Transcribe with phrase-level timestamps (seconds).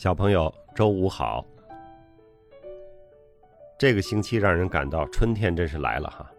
[0.00, 1.44] 小朋友，周五好。
[3.78, 6.32] 这个星期让人感到春天真是来了哈。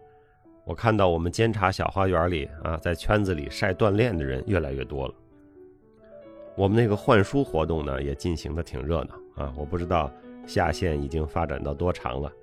[0.65, 5.13] 我看到我们监察小花园里啊，在圈子里晒锻炼的人越来越多了。
[6.55, 9.53] 我们那个换书活动呢，也进行的挺热闹啊。
[9.55, 10.11] 我不知道
[10.47, 12.33] 下线已经发展到多长了，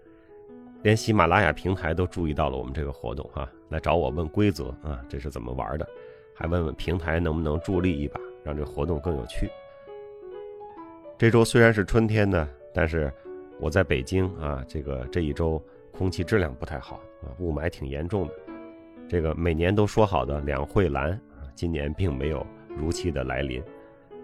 [0.84, 5.88] 连喜马拉雅平台都注意到了我们这个活动哈，来找我问规则啊，这是怎么玩的，
[6.32, 9.50] 还问问平台能不能助力一把，让这活动更有趣。
[11.18, 13.12] 这周虽然是春天呢，但是
[13.58, 15.60] 我在北京啊，这个这一周
[15.90, 18.34] 空气质量不太好啊，雾霾挺严重的。
[19.08, 21.20] 这个每年都说好的两会蓝，
[21.56, 23.60] 今年并没有如期的来临。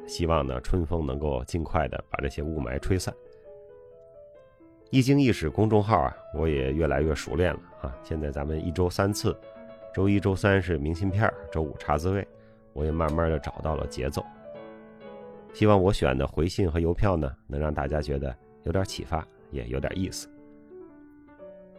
[0.06, 3.12] 希望呢，春风能够尽快的把这些雾霾吹散。
[4.90, 7.98] 一经一史公众号啊，我也越来越熟练了啊。
[8.04, 9.36] 现在咱们一周三次，
[9.92, 12.24] 周一、周三是明信片，周五茶滋味，
[12.72, 14.24] 我也慢慢的找到了节奏。
[15.54, 20.28] 希望我选的回信和邮票呢，能让大家觉得有点启发，也有点意思。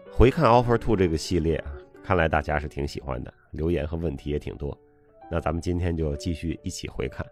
[0.09, 1.61] 回看 Offer Two 这个系列，
[2.01, 4.75] 看来大家是挺喜欢的，留言和问题也挺多。
[5.29, 7.25] 那咱们今天就继续一起回看。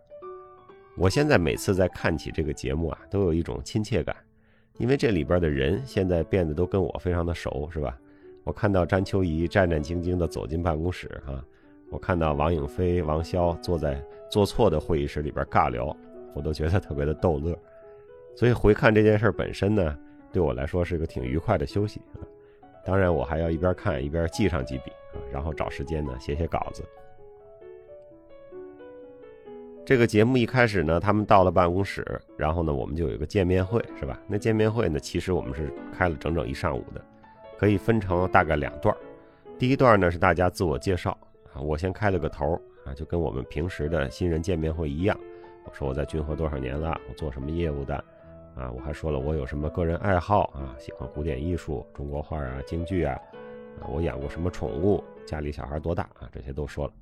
[0.98, 4.14] 我现在每次在看起这个节目啊，都有一种亲切感，
[4.80, 7.98] 因为这里边的人现在变得都跟我非常的熟，是吧？
[8.44, 11.42] 我看到詹秋怡战战兢兢地走进办公室啊，
[11.90, 15.96] 我看到王颖飞、王潇坐在做错的会议室里边尬聊。
[16.34, 17.58] 我都觉得特别的逗乐，
[18.36, 19.98] 所以回看这件事本身呢，
[20.32, 22.02] 对我来说是个挺愉快的休息。
[22.86, 26.84] 当然，我还要一边看一边记上几笔啊，然后找时间呢写写稿子。
[29.86, 32.06] 这个节目一开始呢，他们到了办公室，
[32.38, 34.20] 然后呢，我们就有一个见面会，是吧？
[34.28, 37.02] 那见面会呢，其实我们是开了整整一上午的，
[37.58, 38.96] 可以分成大概两段
[39.60, 41.18] 第一段呢是大家自我介绍
[41.54, 45.18] 啊，我先开了个头啊，就跟我们平时的新人见面会一样。
[45.66, 47.00] 我说我在君和多少年了？
[47.10, 47.96] 我做什么业务的？
[48.56, 53.20] 啊，我还说了我有什么个人爱好啊，喜欢古典艺术、中国画啊、京剧啊，
[53.82, 55.04] 啊，我养过什么宠物？
[55.26, 56.30] 家里小孩多大啊？
[56.32, 56.94] 这些都说了。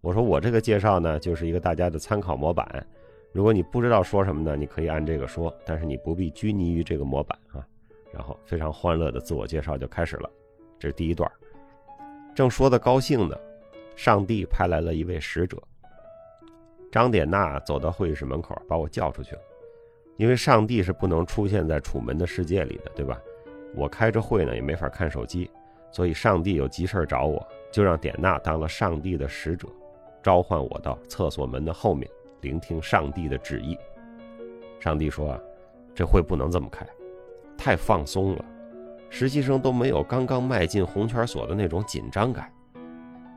[0.00, 2.86] 我说我这个介绍呢，就是一个大家的参考模板。
[3.32, 7.64] 如果你不知道说什么呢，你可以按这个说，但是你不必拘泥于这个模板啊。
[8.12, 10.30] 然后非常欢乐的自我介绍就开始了。
[10.78, 11.30] 这是第一段。
[12.34, 13.36] 正说的高兴呢，
[13.94, 15.62] 上帝派来了一位使者。
[16.96, 19.42] 张典娜走到会议室门口，把我叫出去了。
[20.16, 23.20] 因为上帝是不能出现在楚门的世界里的，对吧？
[23.74, 25.50] 我开着会呢，也没法看手机，
[25.92, 29.68] 所以上帝有急事找我，就让典娜当了上帝的使者，
[30.22, 33.76] 召唤我到厕所门的后面，聆听上帝的旨意。
[34.80, 35.40] 上帝说：“啊
[35.94, 36.86] 这会不能这么开，
[37.58, 38.44] 太放松了，
[39.10, 42.50] 实习生都没有刚刚迈进红圈所的那种紧张感，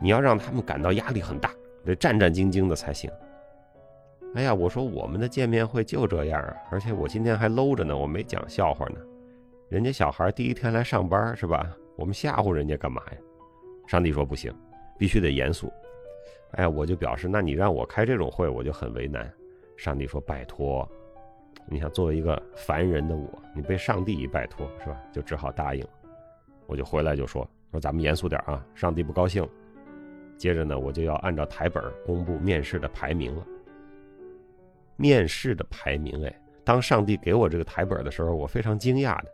[0.02, 1.52] 你要让他们感到压力很大，
[1.84, 3.12] 得战战兢兢的才行。”
[4.36, 9.00] 哎呀，我说我们的见面会就这样啊，而且我今天还搂着呢，我没讲笑话呢。
[9.70, 11.76] 人家小孩第一天来上班是吧？
[11.96, 13.18] 我们吓唬人家干嘛呀？
[13.88, 14.54] 上帝说不行，
[14.98, 15.72] 必须得严肃。
[16.52, 19.32] 哎呀，我就表示，那你让我开这种会，我就很为难。
[19.78, 20.88] 上帝说拜托，
[21.68, 25.02] 你想作为一个凡人的我，你被上帝一拜托是吧？
[25.12, 25.84] 就只好答应。
[26.68, 29.48] 我就回来就说说咱们严肃点啊，上帝不高兴。
[30.38, 33.44] 接着呢，我就要按照台本公布面试的排名了。
[35.00, 39.32] 面试的排名，哎，当上帝给我这个台本的时候，我非常惊讶的，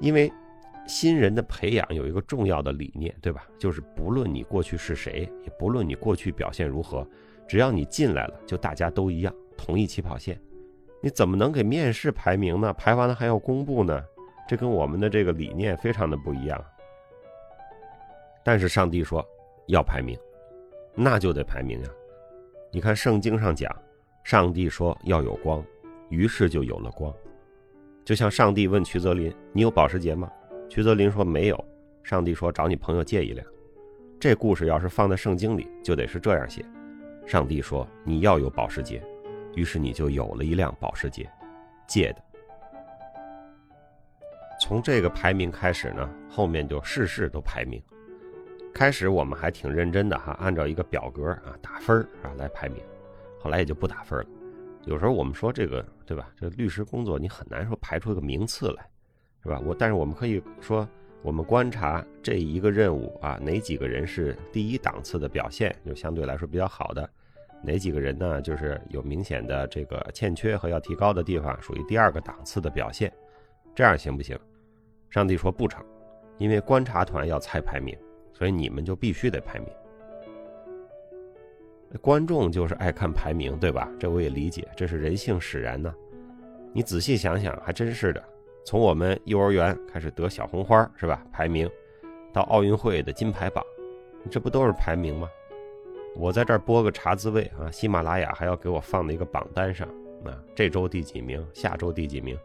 [0.00, 0.32] 因为
[0.86, 3.44] 新人的培养有一个重要的理念，对吧？
[3.58, 7.04] 就是不论你过去是谁，也不论你过去表现如何，
[7.48, 10.40] 只要你进来了，就大家都一样，同一起跑线。
[11.00, 12.72] 你怎么能给面试排名呢？
[12.74, 14.00] 排完了还要公布呢？
[14.48, 16.64] 这跟我们的这个理念非常的不一样。
[18.44, 19.26] 但是上帝说
[19.66, 20.16] 要排名，
[20.94, 21.88] 那就得排名呀。
[22.70, 23.74] 你看圣经上讲。
[24.24, 25.64] 上帝说要有光，
[26.08, 27.12] 于是就有了光。
[28.04, 30.30] 就像上帝问徐泽林：“你有保时捷吗？”
[30.68, 31.64] 徐泽林说：“没有。”
[32.02, 33.46] 上帝说：“找你朋友借一辆。”
[34.18, 36.64] 这故事要是放在圣经里，就得是这样写：
[37.26, 39.02] 上帝说你要有保时捷，
[39.54, 41.28] 于是你就有了一辆保时捷，
[41.86, 42.22] 借的。
[44.60, 47.82] 从这个排名开始呢，后面就事事都排名。
[48.72, 52.82] 开始我们还挺认真的哈，按照一个表格啊打分啊来排名。
[53.42, 54.26] 后来也就不打分了。
[54.84, 56.30] 有时候我们说这个，对吧？
[56.36, 58.88] 这律师工作你很难说排出一个名次来，
[59.42, 59.60] 是吧？
[59.64, 60.88] 我但是我们可以说，
[61.22, 67.04] 我们观察这一个任务啊，哪几个人是第一档次的表现，就相对来说比较好的；
[67.62, 73.12] 哪几个人呢，就是有明显的这个欠缺和要提高的地方，属于第二个档次的表现。
[73.74, 74.38] 这样行不行？
[75.10, 75.84] 上帝说不成，
[76.38, 77.96] 因为观察团要猜排名，
[78.32, 79.68] 所以你们就必须得排名。
[82.00, 83.88] 观众就是爱看排名，对吧？
[83.98, 85.94] 这我也理解，这是人性使然呢。
[86.72, 88.22] 你仔细想想，还真是的。
[88.64, 91.22] 从我们幼儿园开始得小红花是吧？
[91.32, 91.68] 排名，
[92.32, 93.62] 到奥运会的金牌榜，
[94.30, 95.28] 这不都是排名吗？
[96.14, 99.88] 我在这儿播个茶滋味啊，喜马拉雅还要给我放在一个榜单上
[100.24, 102.38] 啊，这周第几名，下周第几名，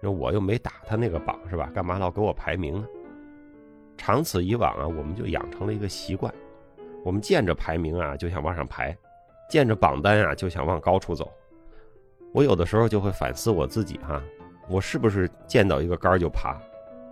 [0.00, 1.70] 那我又没打他那个榜是吧？
[1.74, 2.86] 干嘛老给我排名呢？
[3.96, 6.32] 长此以往啊，我们就养成了一个习惯，
[7.06, 8.92] 我们见着排名啊就想往上排，
[9.48, 11.32] 见着榜单啊就想往高处走。
[12.32, 14.20] 我有的时候就会反思我自己哈，
[14.68, 16.60] 我是不是见到一个杆就爬？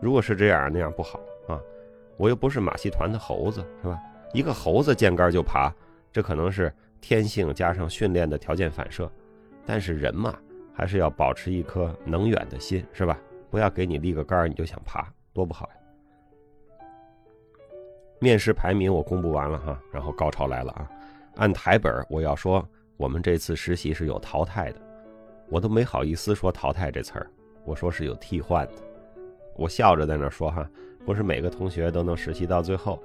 [0.02, 1.61] 如果是这样，那样不好啊。
[2.17, 3.96] 我又不是马戏团的猴子是吧？
[4.32, 5.73] 一个猴子见杆就爬，
[6.11, 9.08] 这可能是天性加上训练的条件反射。
[9.64, 10.37] 但是人嘛，
[10.75, 13.17] 还是要保持一颗能远的心是吧？
[13.49, 15.70] 不要给你立个杆你就想爬，多不好。
[18.19, 20.91] 面试排名我公布完了哈，然后高潮来了啊！
[21.37, 22.67] 按台本我要说，
[22.97, 24.81] 我们这次实习是有淘汰的，
[25.49, 27.31] 我都没好意思说淘汰这词儿，
[27.65, 28.73] 我说是有替换的。
[29.57, 30.69] 我笑着在那说哈，
[31.05, 33.03] 不是每个同学都能实习到最后。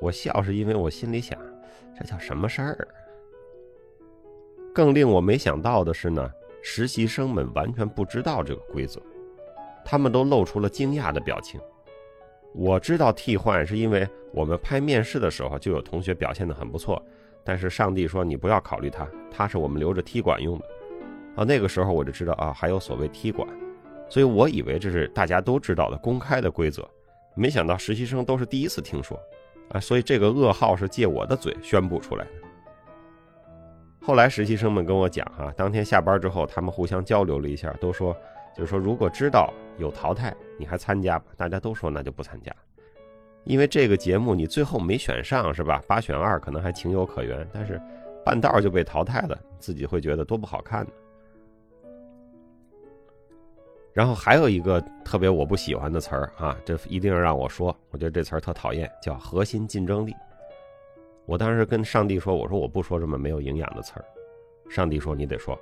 [0.00, 1.38] 我笑是因为我心里想，
[1.96, 2.88] 这叫什么事儿？
[4.74, 6.30] 更令我没想到的是呢，
[6.62, 9.00] 实习生们完全不知道这个规则，
[9.84, 11.60] 他们都露出了惊讶的表情。
[12.54, 17.00] 我知道替换是因为我们拍面试的时候就有同学表现得很不错，
[17.44, 20.64] 但是上帝说你不要考虑他，他是我们留着踢馆用的。
[21.36, 23.48] 啊，那个时候我就知道啊，还有所谓踢馆，
[24.08, 26.88] 所以我以为这是大家都知道的公开的规则，
[27.36, 29.20] 没想到实习生都是第一次听说，
[29.70, 32.30] 啊，所以这个噩耗是借我的嘴宣布出来的。
[34.00, 38.16] 后来实习生们跟我讲哈，当天下班之后，他们互相交流了一下，都说。
[38.56, 41.24] 就是说，如果知道有淘汰，你还参加吗？
[41.36, 42.54] 大家都说那就不参加，
[43.44, 45.82] 因为这个节目你最后没选上是吧？
[45.86, 47.80] 八选二可能还情有可原，但是
[48.24, 50.90] 半道就被淘汰了，自己会觉得多不好看呢。
[53.94, 60.14] 然后还有一个特别我不喜欢的词儿啊，这一定要让我说，我觉得这词儿特讨厌，叫核心竞争力。
[61.26, 64.04] 我当时跟上帝说，我说我不说这么没有营养的词儿，
[64.70, 65.58] 上帝说你得说。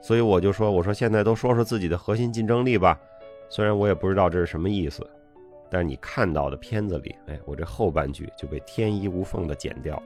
[0.00, 2.98] 所以我就说，我说现在都说说自己的核心竞争力吧，
[3.48, 5.06] 虽然我也不知道这是什么意思，
[5.68, 10.00] 但是你看到的片子里，哎，我这后半句就被天衣无缝的剪掉，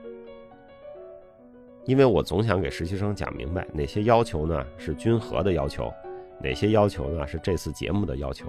[1.84, 5.92] 因为我总想给实习生讲明白哪些要求呢是均和的要求，
[6.40, 8.46] 哪些要求呢是这次节目的要求。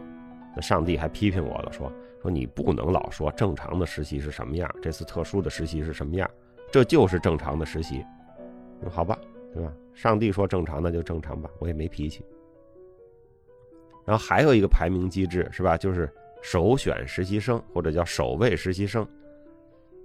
[0.55, 1.91] 那上帝还批评我了，说
[2.21, 6.29] 说你不能老说正常的实习是什么样，这次特殊的实习是什么样，
[6.71, 8.05] 这就是正常的实习，
[8.91, 9.17] 好吧，
[9.53, 9.71] 对吧？
[9.93, 12.25] 上帝说正常，那就正常吧，我也没脾气。
[14.05, 15.77] 然后还有一个排名机制，是吧？
[15.77, 16.11] 就是
[16.41, 19.07] 首选实习生或者叫首位实习生。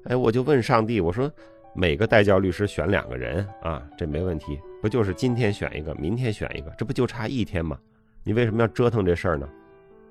[0.04, 1.32] 哎，我就问上帝，我说
[1.74, 7.78] 每个代教律师选两个人啊，这没问题，不就是今天选一个，明天选一个，这不就差一天吗？
[8.22, 9.48] 你为什么要折腾这事儿呢？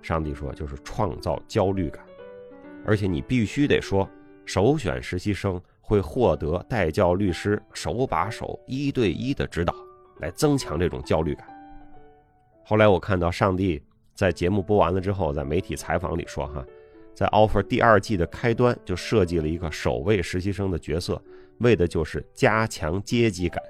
[0.02, 2.04] 上帝说，就是创造焦虑感，
[2.86, 4.10] 而且你必须得说
[4.46, 5.62] 首选实习生。
[5.88, 9.74] 会获得代教律师手把手、一对一的指导，
[10.20, 11.48] 来增强这种焦虑感。
[12.66, 13.82] 后来我看到上帝
[14.14, 16.62] 在节目播完了之后，在媒体采访里说：“哈，
[17.16, 21.22] 在 offer 第二季的开端就设计了一个首位实习生的角色，
[21.60, 23.64] 为的就是加强阶级感，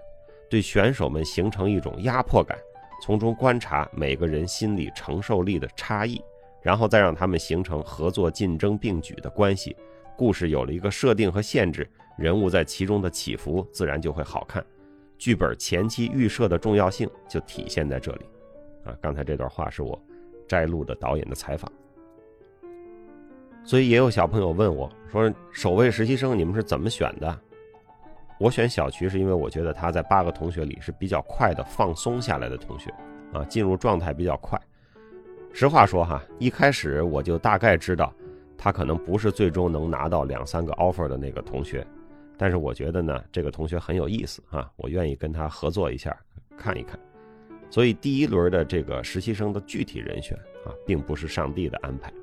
[0.50, 2.58] 对选手们形成一种压迫感，
[3.04, 6.20] 从中观察每个人心理承受力的差异，
[6.64, 9.78] 然后再让他们形成合作、竞争并举的关系。
[10.16, 11.88] 故事有了一个设定和限制。”
[12.18, 14.66] 人物在其中的起伏自然就会好看，
[15.18, 18.26] 剧本前期预设的重要性就体现在这里。
[18.84, 20.00] 啊，刚才这段话是我
[20.48, 21.72] 摘录的导演的采访。
[23.64, 27.40] 所以也有小朋友问我说：“首位实习生你们是怎么选的？”
[28.40, 32.90] 我选小徐是因为我觉得他在八个同学里是比较快的放松下来的同学，
[33.34, 34.60] 啊，进入状态比较快。
[35.52, 38.14] 实话说哈，一开始我就大概知道
[38.58, 41.86] 他可能不是最终能拿到两三个 offer 的那个同学。
[42.38, 46.16] 但是我觉得呢，这个同学很有意思啊，我愿意跟他合作一下，
[46.56, 47.00] 看一看。
[47.70, 52.14] 所以第一轮的这个实习生的具体人选啊，并不是上帝的安排。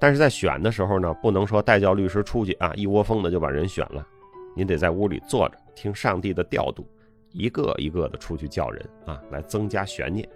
[0.00, 4.06] 但是在选的时候呢，不能说代教律师出去啊，一窝蜂的就把人选了，
[4.54, 6.86] 您得在屋里坐着听上帝的调度，
[7.32, 10.28] 一个一个的出去叫人啊，来增加悬念。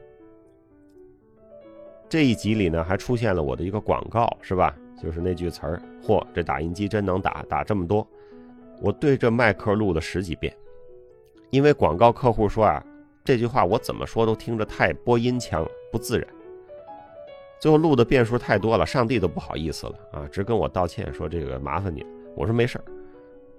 [2.08, 4.76] 这一集里呢，还出现了我的一个广告，是吧？
[5.02, 8.06] 就是那句词儿，嚯，这打印机真能打，打这么多！
[8.80, 10.54] 我对着麦克录了十几遍，
[11.50, 12.84] 因为广告客户说啊，
[13.24, 16.28] 这句话我怎么说都听着太播音腔，不自然。
[17.58, 22.04] 最后录的遍数太多了，上帝都不好意思了啊，直跟我道歉说这个麻烦你。
[22.34, 22.84] 我说没事儿，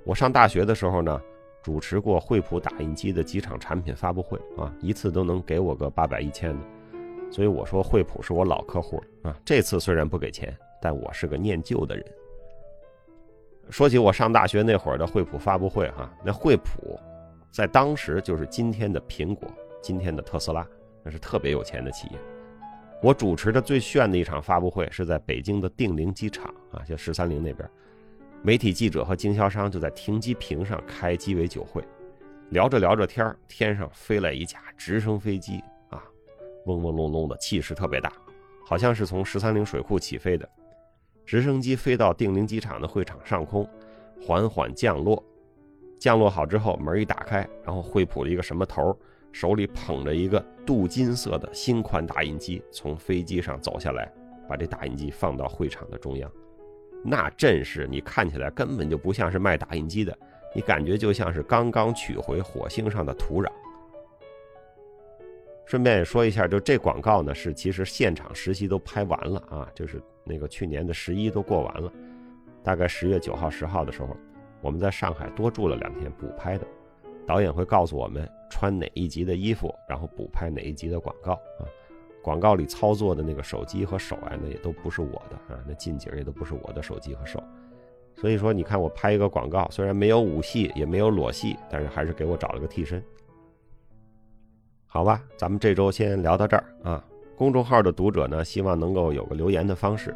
[0.04, 1.22] 我上大学的时候呢，
[1.62, 6.60] 主持过惠普打印机的几场产品发布会啊，一次都能给我个八百一千的，
[7.32, 9.38] 所以我说惠普是我老客户了啊。
[9.46, 12.06] 这次虽然不给钱，但我是个念旧的人。
[13.70, 17.00] 说起我上大学那会儿的惠普发布会哈，那惠普
[17.50, 19.50] 在当时就是今天的苹果，
[19.82, 20.68] 今天的特斯拉，
[21.02, 22.20] 那是特别有钱的企业。
[23.02, 27.70] 我主持的最炫的一场发布会是在北京的定陵机场啊，就十三陵那边。
[28.42, 31.82] 媒体记者和经销商就在停机坪上开鸡尾酒会，
[32.50, 36.04] 聊着聊着天天上飞来一架直升飞机啊，
[36.66, 38.12] 嗡嗡隆隆的，气势特别大，
[38.66, 40.50] 好像是从十三陵水库起飞的。
[41.26, 43.68] 直升机飞到定陵机场的会场上空，
[44.22, 45.24] 缓缓降落。
[46.00, 48.98] 降落好之后，门一打开，然后惠普的一个什么头
[49.32, 54.12] 手里捧着一个镀金色的新款打印机，从飞机上走下来，
[54.48, 56.30] 把这打印机放到会场的中央。
[57.06, 60.18] 那阵势，你看起来根本就不像是卖打印机的，
[60.54, 63.50] 你感觉就像是刚刚取回火星上的土壤。
[65.66, 71.92] 顺便也说一下，就这广告呢，是其实现场实习都拍完了啊，就是那个去年的十一都过完了，
[72.64, 74.16] 大概十月九号、十号的时候，
[74.62, 76.66] 我们在上海多住了两天补拍的，
[77.26, 81.68] 导演会告诉我们穿哪一集的衣服，然后补拍哪一集的广告啊。
[82.22, 87.44] 广告里操作的那个手机和手啊，那也都不是我的啊，那近景也都不是我的手机和手，
[88.16, 93.04] 所以说你看我拍一个广告，虽然没有武戏也没有裸戏，但是还是给我找了个替身。
[94.88, 97.04] 好吧，咱们这周先聊到这儿啊。
[97.44, 100.16] 公众号的读者呢，希望能够有个留言的方式，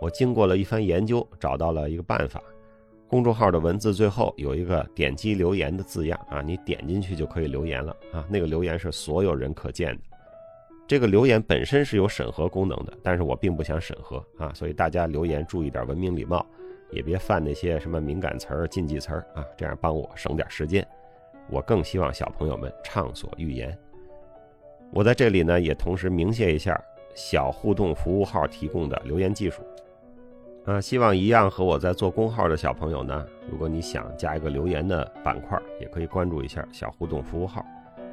[0.00, 2.42] 我经过了一番研究，找到了一个办法。
[3.06, 10.02] 公众号的文字最后有一个点击留言的字样啊，你点进去就可以留言了啊，那个留言是所有人可见的。
[10.88, 16.44] 这个留言本身是有审核功能的，但是我并不想审核啊，所以大家留言注意点文明礼貌，
[16.90, 20.84] 也别犯那些什么敏感词儿、禁忌词儿啊，这样帮我省点时间。
[21.48, 23.78] 我更希望小朋友们畅所欲言。
[24.92, 26.80] 我在这里呢，也同时鸣谢一下
[27.14, 29.62] 小互动服务号提供的留言技术
[30.64, 37.64] 啊，希望一样和我在做公号的小朋友呢，如果你想加一个留言的板块，也可以关注一下小互动服务号，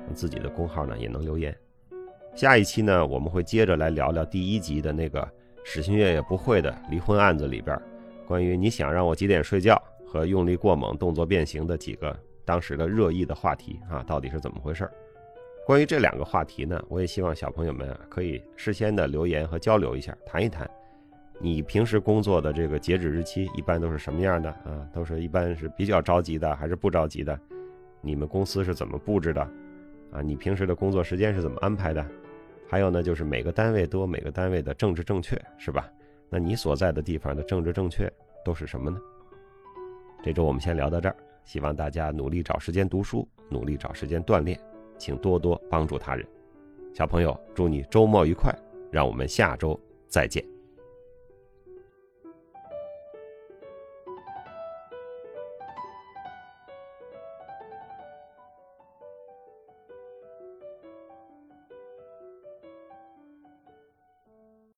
[0.05, 1.55] 让自己的公号呢也能留言。
[2.35, 5.27] 下一期呢，我们会接着来聊聊第一集的那个
[5.63, 7.79] 史新月也不会的离婚案子里边，
[8.27, 14.91] 关于你想让我几点睡觉和用力过猛动作变形的几个当时的热议的话题啊，到底是怎么回事儿？
[15.65, 20.69] 关于这两个话题呢，我也希望小朋友们啊可以事先的留言和交流一下，谈一谈
[21.39, 24.85] 你平时工作的这个截止日期一般都是什么样的啊？
[24.93, 27.39] 都是一般是比较着急的还是不着急的？
[28.01, 29.41] 你们公司是怎么布置的？
[30.11, 32.05] 啊，你平时的工作时间是怎么安排的？
[32.67, 35.89] 还有呢，就是每个单位都有每个单位的政治正确，是吧？
[36.29, 38.11] 那你所在的地方的政治正确
[38.43, 38.99] 都是什么呢？
[40.21, 41.15] 这周我们先聊到这儿，
[41.45, 44.59] 希望大家努力找时间读书，努力找时间锻炼，
[45.03, 46.25] 请多多帮助他人。
[46.93, 48.57] 小朋友，祝你周末愉快，
[48.89, 50.41] 让我们下周再见。